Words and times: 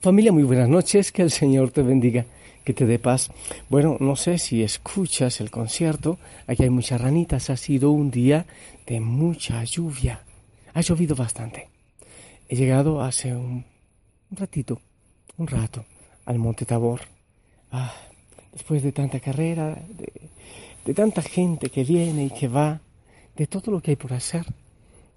Familia, 0.00 0.30
muy 0.30 0.44
buenas 0.44 0.68
noches, 0.68 1.10
que 1.10 1.22
el 1.22 1.32
Señor 1.32 1.72
te 1.72 1.82
bendiga, 1.82 2.24
que 2.62 2.72
te 2.72 2.86
dé 2.86 3.00
paz. 3.00 3.32
Bueno, 3.68 3.96
no 3.98 4.14
sé 4.14 4.38
si 4.38 4.62
escuchas 4.62 5.40
el 5.40 5.50
concierto, 5.50 6.18
aquí 6.46 6.62
hay 6.62 6.70
muchas 6.70 7.00
ranitas, 7.00 7.50
ha 7.50 7.56
sido 7.56 7.90
un 7.90 8.12
día 8.12 8.46
de 8.86 9.00
mucha 9.00 9.64
lluvia, 9.64 10.22
ha 10.72 10.80
llovido 10.82 11.16
bastante. 11.16 11.68
He 12.48 12.54
llegado 12.54 13.02
hace 13.02 13.34
un, 13.34 13.64
ratito, 14.30 14.80
un 15.36 15.48
rato, 15.48 15.84
al 16.26 16.38
Monte 16.38 16.64
Tabor. 16.64 17.00
Ah, 17.72 17.92
después 18.52 18.84
de 18.84 18.92
tanta 18.92 19.18
carrera, 19.18 19.82
de, 19.88 20.12
de 20.84 20.94
tanta 20.94 21.22
gente 21.22 21.70
que 21.70 21.82
viene 21.82 22.26
y 22.26 22.30
que 22.30 22.46
va, 22.46 22.80
de 23.34 23.48
todo 23.48 23.72
lo 23.72 23.80
que 23.80 23.90
hay 23.90 23.96
por 23.96 24.12
hacer, 24.12 24.46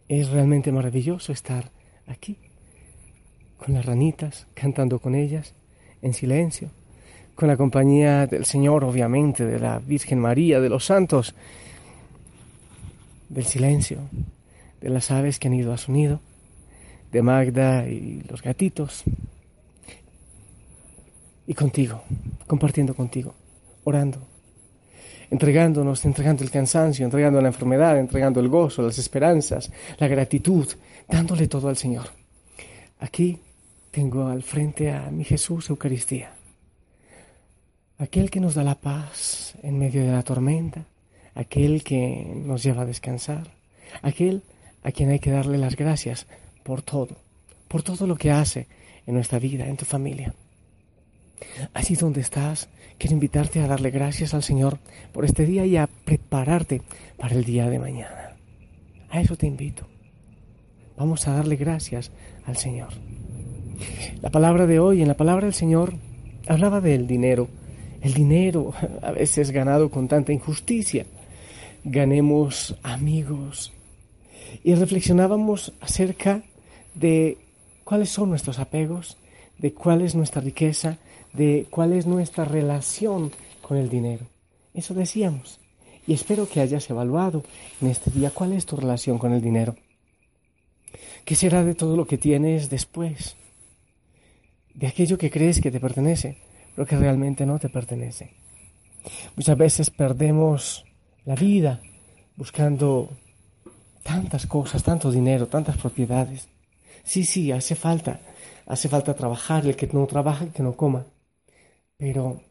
es 0.08 0.30
realmente 0.30 0.72
maravilloso 0.72 1.34
estar 1.34 1.70
aquí 2.08 2.36
con 3.64 3.76
las 3.76 3.86
ranitas, 3.86 4.48
cantando 4.56 4.98
con 4.98 5.14
ellas, 5.14 5.54
en 6.02 6.16
silencio, 6.16 6.72
con 7.36 7.48
la 7.48 7.58
compañía 7.58 8.26
del 8.26 8.46
Señor, 8.46 8.84
obviamente, 8.84 9.46
de 9.46 9.60
la 9.60 9.78
Virgen 9.78 10.18
María, 10.18 10.60
de 10.60 10.68
los 10.68 10.86
santos, 10.86 11.36
del 13.30 13.46
silencio, 13.46 14.00
de 14.82 14.90
las 14.90 15.12
aves 15.12 15.38
que 15.38 15.48
han 15.48 15.54
ido 15.54 15.74
a 15.74 15.78
su 15.78 15.92
nido, 15.92 16.20
de 17.12 17.22
Magda 17.22 17.88
y 17.88 18.24
los 18.28 18.42
gatitos, 18.42 19.04
y 21.46 21.54
contigo, 21.54 22.02
compartiendo 22.48 22.96
contigo, 22.96 23.36
orando, 23.84 24.28
entregándonos, 25.30 26.04
entregando 26.04 26.44
el 26.44 26.50
cansancio, 26.50 27.05
entregando 27.05 27.40
la 27.40 27.50
enfermedad, 27.50 28.00
entregando 28.00 28.40
el 28.40 28.48
gozo, 28.48 28.82
las 28.82 28.98
esperanzas, 28.98 29.72
la 30.00 30.07
gratitud, 30.07 30.68
dándole 31.07 31.48
todo 31.48 31.70
al 31.70 31.78
Señor. 31.78 32.07
Aquí 33.00 33.40
tengo 33.92 34.28
al 34.28 34.42
frente 34.42 34.92
a 34.92 35.12
mi 35.12 35.24
Jesús 35.26 35.70
Eucaristía, 35.70 36.34
aquel 37.98 38.32
que 38.32 38.40
nos 38.40 38.56
da 38.56 38.64
la 38.64 38.80
paz 38.80 39.56
en 39.62 39.78
medio 39.78 40.02
de 40.04 40.12
la 40.12 40.24
tormenta, 40.24 40.86
aquel 41.36 41.84
que 41.84 42.26
nos 42.36 42.64
lleva 42.64 42.84
a 42.84 42.86
descansar, 42.86 43.52
aquel 44.02 44.44
a 44.84 44.92
quien 44.92 45.10
hay 45.10 45.20
que 45.20 45.32
darle 45.32 45.58
las 45.58 45.76
gracias 45.76 46.26
por 46.64 46.82
todo, 46.82 47.18
por 47.68 47.84
todo 47.84 48.08
lo 48.08 48.16
que 48.16 48.32
hace 48.32 48.68
en 49.06 49.14
nuestra 49.16 49.40
vida, 49.40 49.68
en 49.68 49.78
tu 49.78 49.86
familia. 49.86 50.34
Allí 51.74 51.96
donde 51.96 52.22
estás, 52.22 52.70
quiero 52.98 53.16
invitarte 53.16 53.60
a 53.62 53.68
darle 53.68 53.92
gracias 53.92 54.34
al 54.34 54.44
Señor 54.44 54.80
por 55.12 55.26
este 55.26 55.46
día 55.46 55.66
y 55.66 55.76
a 55.76 55.88
prepararte 55.88 56.82
para 57.18 57.36
el 57.36 57.44
día 57.44 57.70
de 57.70 57.80
mañana. 57.80 58.38
A 59.10 59.20
eso 59.20 59.36
te 59.36 59.48
invito. 59.48 59.88
Vamos 60.96 61.28
a 61.28 61.34
darle 61.34 61.56
gracias 61.56 62.12
al 62.46 62.58
Señor. 62.58 62.94
La 64.22 64.29
palabra 64.29 64.68
de 64.68 64.79
hoy, 64.79 65.01
en 65.01 65.07
la 65.07 65.18
palabra 65.18 65.46
del 65.46 65.53
Señor, 65.53 65.94
hablaba 66.47 66.81
del 66.81 67.07
dinero. 67.07 67.47
El 68.01 68.13
dinero 68.13 68.73
a 69.01 69.12
veces 69.12 69.51
ganado 69.51 69.90
con 69.90 70.07
tanta 70.07 70.34
injusticia. 70.34 71.06
Ganemos 71.84 72.75
amigos. 72.84 73.72
Y 74.63 74.75
reflexionábamos 74.75 75.73
acerca 75.81 76.44
de 76.94 77.38
cuáles 77.84 78.09
son 78.09 78.29
nuestros 78.29 78.59
apegos, 78.59 79.18
de 79.57 79.73
cuál 79.73 80.01
es 80.01 80.16
nuestra 80.16 80.41
riqueza, 80.41 80.97
de 81.34 81.68
cuál 81.69 81.94
es 81.94 82.06
nuestra 82.06 82.45
relación 82.45 83.31
con 83.62 83.78
el 83.78 83.90
dinero. 83.90 84.25
Eso 84.73 84.94
decíamos. 84.94 85.59
Y 86.07 86.13
espero 86.13 86.47
que 86.50 86.62
hayas 86.62 86.90
evaluado 86.90 87.44
en 87.81 87.88
este 87.88 88.12
día 88.12 88.31
cuál 88.31 88.53
es 88.53 88.66
tu 88.66 88.75
relación 88.75 89.18
con 89.18 89.34
el 89.34 89.41
dinero. 89.41 89.75
¿Qué 91.25 91.35
será 91.35 91.63
de 91.63 91.75
todo 91.75 91.95
lo 91.95 92.06
que 92.06 92.18
tienes 92.18 92.69
después? 92.69 93.35
De 94.73 94.87
aquello 94.87 95.17
que 95.17 95.31
crees 95.31 95.61
que 95.61 95.71
te 95.71 95.79
pertenece, 95.79 96.37
pero 96.75 96.87
que 96.87 96.97
realmente 96.97 97.45
no 97.45 97.59
te 97.59 97.69
pertenece. 97.69 98.33
Muchas 99.35 99.57
veces 99.57 99.89
perdemos 99.89 100.85
la 101.25 101.35
vida 101.35 101.81
buscando 102.35 103.09
tantas 104.03 104.47
cosas, 104.47 104.83
tanto 104.83 105.11
dinero, 105.11 105.47
tantas 105.47 105.77
propiedades. 105.77 106.47
Sí, 107.03 107.23
sí, 107.23 107.51
hace 107.51 107.75
falta, 107.75 108.19
hace 108.65 108.89
falta 108.89 109.13
trabajar, 109.13 109.65
el 109.65 109.75
que 109.75 109.87
no 109.87 110.05
trabaja, 110.07 110.45
el 110.45 110.51
que 110.51 110.63
no 110.63 110.75
coma. 110.75 111.05
Pero 111.97 112.41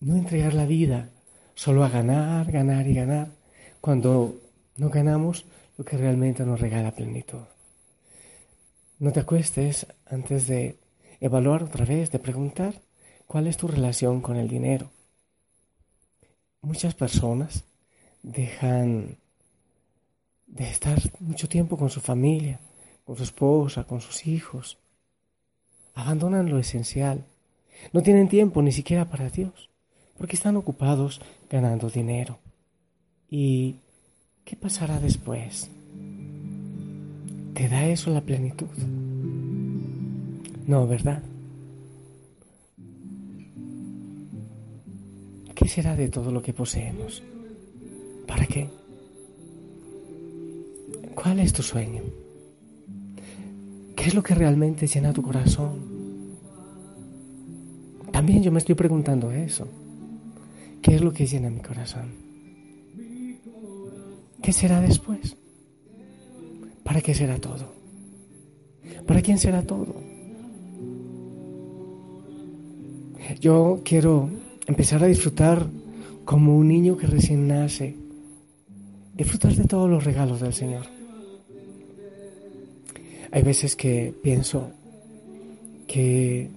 no 0.00 0.16
entregar 0.16 0.54
la 0.54 0.66
vida 0.66 1.10
solo 1.54 1.84
a 1.84 1.88
ganar, 1.88 2.50
ganar 2.52 2.86
y 2.86 2.94
ganar, 2.94 3.28
cuando 3.80 4.40
no 4.76 4.90
ganamos 4.90 5.44
lo 5.76 5.84
que 5.84 5.96
realmente 5.96 6.44
nos 6.44 6.60
regala 6.60 6.92
plenitud. 6.92 7.44
No 9.00 9.12
te 9.12 9.20
acuestes 9.20 9.86
antes 10.06 10.48
de 10.48 10.76
evaluar 11.20 11.62
otra 11.62 11.84
vez, 11.84 12.10
de 12.10 12.18
preguntar 12.18 12.74
cuál 13.28 13.46
es 13.46 13.56
tu 13.56 13.68
relación 13.68 14.20
con 14.20 14.36
el 14.36 14.48
dinero. 14.48 14.90
Muchas 16.62 16.94
personas 16.94 17.62
dejan 18.24 19.18
de 20.48 20.68
estar 20.68 20.98
mucho 21.20 21.48
tiempo 21.48 21.76
con 21.76 21.90
su 21.90 22.00
familia, 22.00 22.58
con 23.04 23.16
su 23.16 23.22
esposa, 23.22 23.84
con 23.84 24.00
sus 24.00 24.26
hijos. 24.26 24.78
Abandonan 25.94 26.50
lo 26.50 26.58
esencial. 26.58 27.24
No 27.92 28.02
tienen 28.02 28.28
tiempo 28.28 28.62
ni 28.62 28.72
siquiera 28.72 29.04
para 29.04 29.30
Dios, 29.30 29.70
porque 30.16 30.34
están 30.34 30.56
ocupados 30.56 31.20
ganando 31.48 31.88
dinero. 31.88 32.40
¿Y 33.30 33.76
qué 34.44 34.56
pasará 34.56 34.98
después? 34.98 35.70
¿Te 37.58 37.68
da 37.68 37.84
eso 37.86 38.12
la 38.12 38.20
plenitud? 38.20 38.68
No, 40.68 40.86
¿verdad? 40.86 41.20
¿Qué 45.56 45.66
será 45.66 45.96
de 45.96 46.08
todo 46.08 46.30
lo 46.30 46.40
que 46.40 46.52
poseemos? 46.52 47.20
¿Para 48.28 48.46
qué? 48.46 48.68
¿Cuál 51.16 51.40
es 51.40 51.52
tu 51.52 51.64
sueño? 51.64 52.02
¿Qué 53.96 54.04
es 54.04 54.14
lo 54.14 54.22
que 54.22 54.36
realmente 54.36 54.86
llena 54.86 55.12
tu 55.12 55.22
corazón? 55.22 55.80
También 58.12 58.40
yo 58.44 58.52
me 58.52 58.60
estoy 58.60 58.76
preguntando 58.76 59.32
eso. 59.32 59.66
¿Qué 60.80 60.94
es 60.94 61.00
lo 61.00 61.12
que 61.12 61.26
llena 61.26 61.50
mi 61.50 61.60
corazón? 61.60 62.12
¿Qué 64.40 64.52
será 64.52 64.80
después? 64.80 65.36
¿Para 66.88 67.02
qué 67.02 67.12
será 67.12 67.36
todo? 67.36 67.70
¿Para 69.06 69.20
quién 69.20 69.36
será 69.36 69.60
todo? 69.60 69.94
Yo 73.40 73.82
quiero 73.84 74.30
empezar 74.66 75.04
a 75.04 75.06
disfrutar 75.06 75.66
como 76.24 76.56
un 76.56 76.66
niño 76.66 76.96
que 76.96 77.06
recién 77.06 77.46
nace, 77.46 77.94
disfrutar 79.14 79.52
de 79.52 79.64
todos 79.64 79.90
los 79.90 80.02
regalos 80.02 80.40
del 80.40 80.54
Señor. 80.54 80.86
Hay 83.32 83.42
veces 83.42 83.76
que 83.76 84.14
pienso 84.22 84.70
que, 85.86 86.48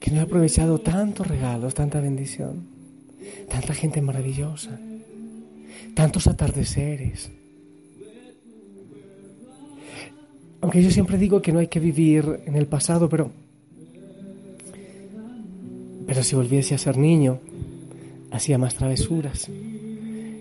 que 0.00 0.10
no 0.12 0.16
he 0.16 0.22
aprovechado 0.22 0.78
tantos 0.78 1.26
regalos, 1.26 1.74
tanta 1.74 2.00
bendición, 2.00 2.68
tanta 3.50 3.74
gente 3.74 4.00
maravillosa, 4.00 4.80
tantos 5.92 6.26
atardeceres, 6.26 7.30
Aunque 10.64 10.82
yo 10.82 10.90
siempre 10.90 11.18
digo 11.18 11.42
que 11.42 11.52
no 11.52 11.58
hay 11.58 11.66
que 11.66 11.78
vivir 11.78 12.40
en 12.46 12.56
el 12.56 12.66
pasado, 12.66 13.06
pero 13.06 13.30
pero 16.06 16.22
si 16.22 16.34
volviese 16.34 16.74
a 16.74 16.78
ser 16.78 16.96
niño, 16.96 17.38
hacía 18.30 18.56
más 18.56 18.74
travesuras. 18.74 19.50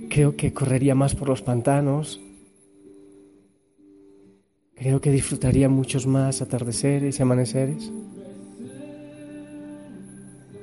Creo 0.10 0.38
que 0.38 0.54
correría 0.54 0.96
más 0.96 1.14
por 1.14 1.28
los 1.28 1.42
pantanos. 1.42 2.22
Creo 4.75 5.02
que 5.02 5.12
disfrutaría 5.12 5.68
muchos 5.68 6.08
más 6.08 6.42
atardeceres 6.42 7.20
y 7.20 7.22
amaneceres. 7.22 7.92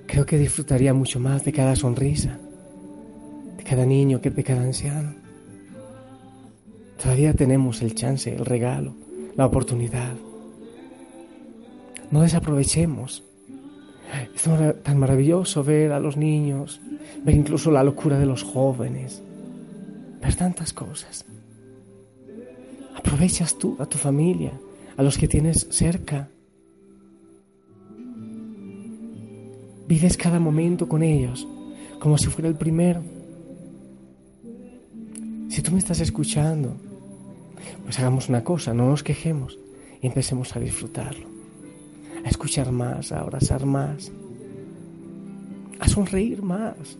Creo 0.06 0.24
que 0.24 0.38
disfrutaría 0.38 0.94
mucho 0.94 1.20
más 1.20 1.44
de 1.44 1.52
cada 1.52 1.76
sonrisa, 1.76 2.38
de 3.58 3.62
cada 3.62 3.84
niño, 3.84 4.22
que 4.22 4.30
de 4.30 4.42
cada 4.42 4.62
anciano. 4.62 5.16
Todavía 7.02 7.34
tenemos 7.34 7.82
el 7.82 7.94
chance, 7.94 8.34
el 8.34 8.46
regalo 8.46 9.09
la 9.36 9.46
oportunidad. 9.46 10.14
No 12.10 12.22
desaprovechemos. 12.22 13.24
Es 14.34 14.48
tan 14.82 14.98
maravilloso 14.98 15.62
ver 15.62 15.92
a 15.92 16.00
los 16.00 16.16
niños, 16.16 16.80
ver 17.24 17.36
incluso 17.36 17.70
la 17.70 17.84
locura 17.84 18.18
de 18.18 18.26
los 18.26 18.42
jóvenes, 18.42 19.22
ver 20.20 20.34
tantas 20.34 20.72
cosas. 20.72 21.24
Aprovechas 22.96 23.56
tú 23.56 23.76
a 23.78 23.86
tu 23.86 23.98
familia, 23.98 24.52
a 24.96 25.02
los 25.02 25.16
que 25.16 25.28
tienes 25.28 25.68
cerca. 25.70 26.28
Vives 29.86 30.16
cada 30.16 30.40
momento 30.40 30.88
con 30.88 31.02
ellos 31.02 31.46
como 32.00 32.18
si 32.18 32.26
fuera 32.26 32.48
el 32.48 32.56
primero. 32.56 33.02
Si 35.48 35.62
tú 35.62 35.70
me 35.70 35.78
estás 35.78 36.00
escuchando, 36.00 36.74
pues 37.84 37.98
hagamos 37.98 38.28
una 38.28 38.44
cosa, 38.44 38.74
no 38.74 38.86
nos 38.88 39.02
quejemos 39.02 39.58
y 40.00 40.06
empecemos 40.06 40.54
a 40.56 40.60
disfrutarlo, 40.60 41.26
a 42.24 42.28
escuchar 42.28 42.72
más, 42.72 43.12
a 43.12 43.20
abrazar 43.20 43.66
más, 43.66 44.12
a 45.78 45.88
sonreír 45.88 46.42
más. 46.42 46.98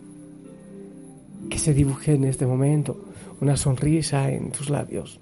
Que 1.49 1.57
se 1.57 1.73
dibuje 1.73 2.13
en 2.13 2.25
este 2.25 2.45
momento 2.45 3.05
una 3.41 3.57
sonrisa 3.57 4.31
en 4.31 4.51
tus 4.51 4.69
labios. 4.69 5.19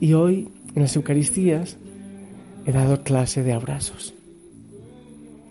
Y 0.00 0.12
hoy, 0.12 0.48
en 0.74 0.82
las 0.82 0.96
Eucaristías, 0.96 1.78
he 2.66 2.72
dado 2.72 3.02
clase 3.02 3.42
de 3.42 3.52
abrazos. 3.52 4.14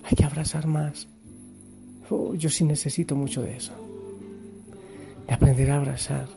Hay 0.03 0.15
que 0.15 0.25
abrazar 0.25 0.67
más. 0.67 1.07
Oh, 2.09 2.35
yo 2.35 2.49
sí 2.49 2.63
necesito 2.63 3.15
mucho 3.15 3.41
de 3.41 3.57
eso. 3.57 3.73
De 5.27 5.33
aprender 5.33 5.71
a 5.71 5.77
abrazar. 5.77 6.36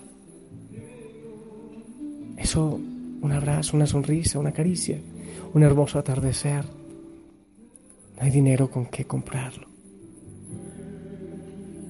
Eso, 2.41 2.81
un 3.21 3.33
abrazo, 3.33 3.77
una 3.77 3.87
sonrisa, 3.87 4.39
una 4.39 4.53
caricia, 4.53 4.99
un 5.53 5.63
hermoso 5.63 5.99
atardecer. 5.99 6.65
No 8.17 8.23
hay 8.23 8.31
dinero 8.31 8.71
con 8.71 8.87
qué 8.87 9.05
comprarlo. 9.05 9.69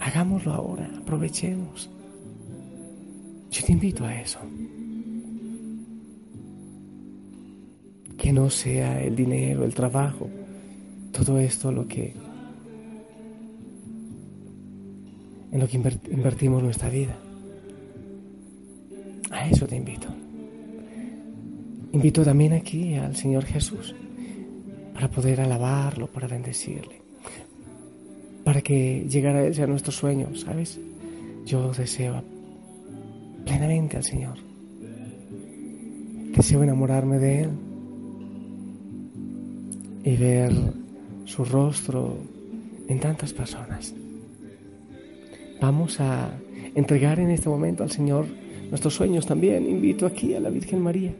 Hagámoslo 0.00 0.52
ahora, 0.52 0.91
aprovechemos. 0.99 1.88
Yo 3.50 3.64
te 3.64 3.73
invito 3.73 4.05
a 4.05 4.20
eso. 4.20 4.41
Que 8.19 8.32
no 8.32 8.50
sea 8.50 9.00
el 9.02 9.14
dinero, 9.14 9.64
el 9.64 9.75
trabajo, 9.75 10.29
todo 11.12 11.38
esto 11.38 11.70
lo 11.70 11.87
que 11.87 12.14
en 15.52 15.58
lo 15.58 15.69
que 15.69 15.76
invertimos 15.76 16.62
nuestra 16.62 16.88
vida. 16.88 17.17
Invito 22.00 22.25
también 22.25 22.55
aquí 22.55 22.94
al 22.94 23.14
Señor 23.14 23.44
Jesús 23.44 23.94
para 24.94 25.11
poder 25.11 25.38
alabarlo, 25.38 26.06
para 26.06 26.26
bendecirle, 26.26 27.02
para 28.43 28.62
que 28.62 29.06
llegara 29.06 29.41
a 29.41 29.44
Él 29.44 29.55
sea 29.55 29.67
nuestro 29.67 29.93
sueño, 29.93 30.35
¿sabes? 30.35 30.81
Yo 31.44 31.70
deseo 31.73 32.25
plenamente 33.44 33.99
al 33.99 34.05
Señor. 34.05 34.38
Deseo 36.35 36.62
enamorarme 36.62 37.19
de 37.19 37.43
Él 37.43 37.50
y 40.02 40.17
ver 40.17 40.52
su 41.26 41.44
rostro 41.44 42.17
en 42.88 42.99
tantas 42.99 43.35
personas. 43.35 43.94
Vamos 45.61 46.00
a 46.00 46.31
entregar 46.75 47.20
en 47.20 47.29
este 47.29 47.50
momento 47.50 47.82
al 47.82 47.91
Señor 47.91 48.25
nuestros 48.70 48.94
sueños 48.94 49.26
también. 49.26 49.69
Invito 49.69 50.06
aquí 50.06 50.32
a 50.32 50.41
la 50.41 50.49
Virgen 50.49 50.81
María 50.81 51.12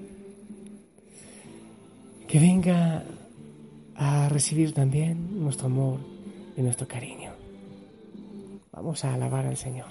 que 2.31 2.39
venga 2.39 3.03
a 3.97 4.29
recibir 4.29 4.73
también 4.73 5.43
nuestro 5.43 5.67
amor 5.67 5.99
y 6.57 6.63
nuestro 6.63 6.87
cariño. 6.87 7.33
Vamos 8.73 9.05
a 9.05 9.15
alabar 9.15 9.47
al 9.47 9.57
Señor. 9.57 9.89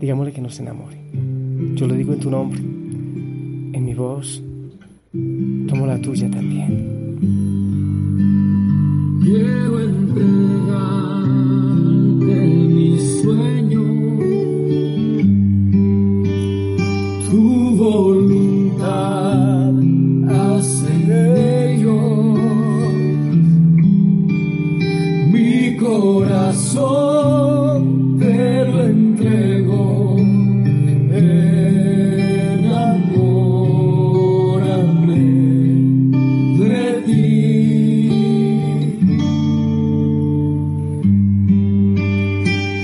Digámosle 0.00 0.32
que 0.32 0.40
nos 0.40 0.58
enamore. 0.58 0.98
Yo 1.76 1.86
lo 1.86 1.94
digo 1.94 2.12
en 2.12 2.18
tu 2.18 2.28
nombre, 2.28 2.58
en 2.58 3.84
mi 3.84 3.94
voz, 3.94 4.42
tomo 5.12 5.86
la 5.86 5.96
tuya 6.00 6.28
también. 6.28 7.18
Quiero 9.22 9.78
de 12.18 12.46
mi 12.74 12.98
sueño 13.22 13.84
tu 17.30 17.76
voluntad 17.76 19.23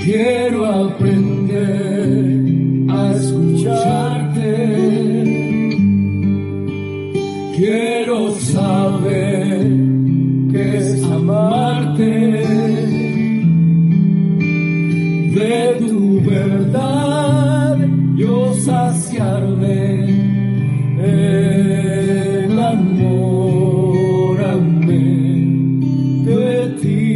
Quiero 0.04 0.66
aprender 0.66 2.08
a 2.88 3.12
escucharte. 3.12 4.50
Quiero 7.56 8.30
saber 8.40 9.66
qué 10.50 10.78
es 10.78 11.04
amarte. 11.04 12.12
De 15.36 15.76
tu 15.86 16.20
verdad 16.22 17.76
yo 18.16 18.54
saciarme. 18.54 19.80
Enamórame 22.40 22.80
de 26.24 26.68
ti, 26.80 27.09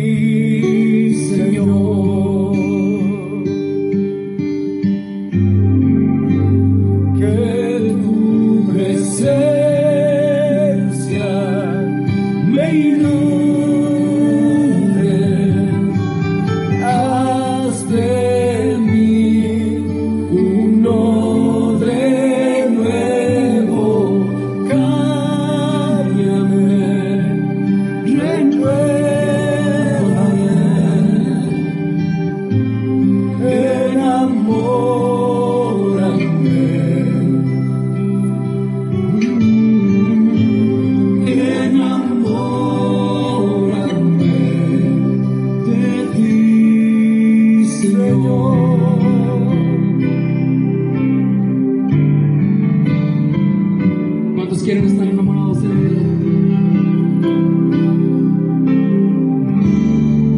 quieren 54.65 54.87
estar 54.87 55.07
enamorados 55.07 55.61
de 55.61 55.69
Él? 55.69 55.99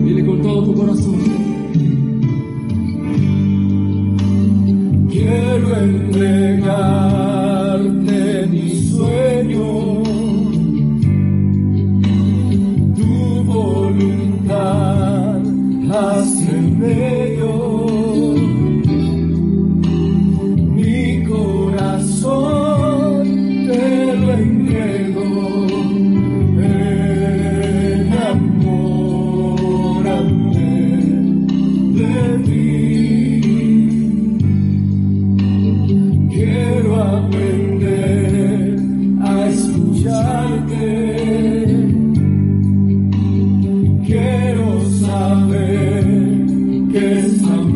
Dile 0.04 0.26
con 0.26 0.42
todo 0.42 0.64
tu 0.64 0.74
corazón. 0.74 1.45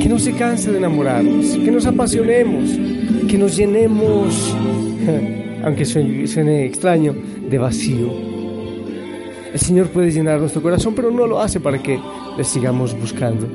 Que 0.00 0.08
no 0.08 0.18
se 0.18 0.32
canse 0.32 0.70
de 0.72 0.78
enamorarnos, 0.78 1.58
que 1.58 1.70
nos 1.70 1.84
apasionemos, 1.84 2.70
que 3.28 3.36
nos 3.36 3.54
llenemos, 3.54 4.56
aunque 5.62 5.84
suene, 5.84 6.64
extraño, 6.64 7.14
de 7.48 7.58
vacío. 7.58 8.10
El 9.52 9.60
Señor 9.60 9.88
puede 9.88 10.10
llenar 10.10 10.40
nuestro 10.40 10.62
corazón, 10.62 10.94
pero 10.94 11.10
no 11.10 11.26
lo 11.26 11.38
hace 11.40 11.60
para 11.60 11.82
que 11.82 12.00
le 12.36 12.44
sigamos 12.44 12.98
buscando. 12.98 13.46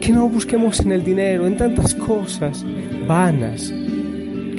Que 0.00 0.12
no 0.12 0.28
busquemos 0.28 0.80
en 0.80 0.92
el 0.92 1.02
dinero, 1.02 1.46
en 1.46 1.56
tantas 1.56 1.94
cosas 1.94 2.64
vanas. 3.06 3.72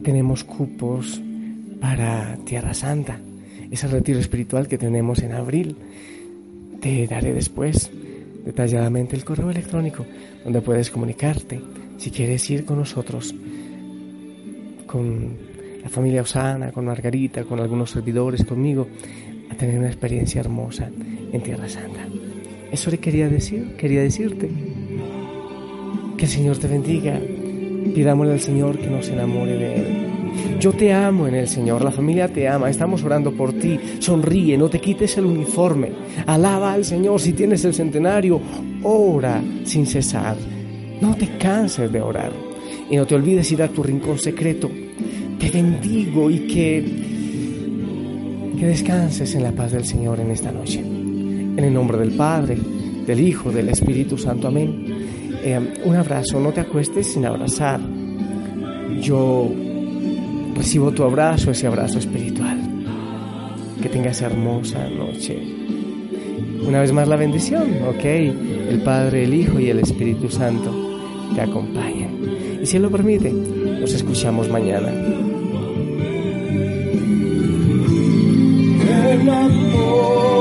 tenemos 0.04 0.44
cupos 0.44 1.22
para 1.80 2.38
Tierra 2.46 2.74
Santa, 2.74 3.20
ese 3.70 3.88
retiro 3.88 4.20
espiritual 4.20 4.68
que 4.68 4.78
tenemos 4.78 5.20
en 5.20 5.34
abril. 5.34 5.76
Te 6.81 7.07
daré 7.07 7.34
después 7.34 7.91
detalladamente 8.46 9.15
el 9.15 9.25
correo 9.25 9.50
electrónico 9.50 10.05
donde 10.43 10.62
puedes 10.62 10.89
comunicarte 10.89 11.62
si 11.98 12.12
quieres 12.12 12.50
ir 12.50 12.63
con 12.63 12.77
nosotros, 12.77 13.34
con 14.86 15.38
la 15.84 15.89
familia 15.89 16.22
Osana, 16.22 16.72
con 16.72 16.86
Margarita, 16.86 17.43
con 17.43 17.60
algunos 17.60 17.91
servidores, 17.91 18.46
conmigo, 18.46 18.88
a 19.50 19.55
tener 19.55 19.77
una 19.79 19.88
experiencia 19.88 20.41
hermosa 20.41 20.89
en 21.31 21.41
Tierra 21.41 21.67
Santa. 21.67 22.05
Eso 22.72 22.91
le 22.91 22.98
quería 23.00 23.29
decir, 23.29 23.75
quería 23.77 24.01
decirte. 24.01 24.50
Que 26.17 26.25
el 26.25 26.31
Señor 26.31 26.57
te 26.57 26.67
bendiga. 26.67 27.19
Pidámosle 27.93 28.34
al 28.34 28.39
Señor 28.41 28.77
que 28.77 28.88
nos 28.88 29.07
enamore 29.10 29.57
de 29.57 29.75
Él. 29.75 30.16
Yo 30.60 30.74
te 30.74 30.91
amo 30.91 31.27
en 31.27 31.36
el 31.36 31.48
Señor, 31.48 31.84
la 31.84 31.91
familia 31.91 32.27
te 32.27 32.48
ama, 32.48 32.70
estamos 32.70 33.03
orando 33.03 33.32
por 33.32 33.53
ti. 33.53 33.79
Sonríe, 34.00 34.58
no 34.58 34.70
te 34.70 34.79
quites 34.79 35.17
el 35.17 35.25
uniforme. 35.25 35.91
Alaba 36.25 36.74
al 36.74 36.84
Señor 36.84 37.22
si 37.22 37.34
tienes 37.34 37.63
el 37.65 37.74
centenario. 37.74 38.41
Ora 38.84 39.41
sin 39.63 39.86
cesar. 39.86 40.36
No 41.00 41.15
te 41.15 41.38
canses 41.38 41.91
de 41.91 42.01
orar 42.01 42.32
y 42.89 42.96
no 42.96 43.06
te 43.06 43.15
olvides 43.15 43.51
ir 43.51 43.62
a 43.62 43.67
tu 43.67 43.84
rincón 43.84 44.17
secreto. 44.17 44.70
Te 45.39 45.51
bendigo 45.51 46.32
y 46.32 46.39
que, 46.48 46.84
que 48.60 48.65
descanses 48.65 49.36
en 49.36 49.44
la 49.44 49.51
paz 49.51 49.74
del 49.74 49.86
Señor 49.86 50.20
en 50.20 50.32
esta 50.32 50.51
noche. 50.51 50.79
En 50.79 51.60
el 51.60 51.74
nombre 51.74 51.98
del 51.98 52.12
Padre, 52.12 52.58
del 53.06 53.20
Hijo, 53.20 53.51
del 53.51 53.70
Espíritu 53.70 54.17
Santo. 54.17 54.48
Amén. 54.48 54.86
Eh, 55.44 55.60
un 55.86 55.96
abrazo, 55.96 56.39
no 56.39 56.51
te 56.51 56.62
acuestes 56.62 57.13
sin 57.13 57.25
abrazar. 57.25 57.79
Yo 59.01 59.51
recibo 60.58 60.92
tu 60.92 61.04
abrazo, 61.04 61.52
ese 61.52 61.68
abrazo 61.68 62.00
espiritual. 62.00 62.60
Que 63.82 63.90
tengas 63.90 64.22
hermosa 64.22 64.90
noche. 64.90 65.40
Una 66.68 66.82
vez 66.82 66.92
más 66.92 67.08
la 67.08 67.16
bendición, 67.16 67.68
¿ok? 67.88 68.04
El 68.04 68.82
Padre, 68.84 69.24
el 69.24 69.34
Hijo 69.34 69.60
y 69.60 69.70
el 69.70 69.80
Espíritu 69.80 70.30
Santo 70.30 71.00
te 71.34 71.42
acompañen. 71.42 72.60
Y 72.62 72.66
si 72.66 72.80
lo 72.80 72.90
permite, 72.90 73.32
nos 73.32 73.94
escuchamos 73.94 74.50
mañana. 74.50 74.90
El 79.10 79.30
amor 79.30 80.37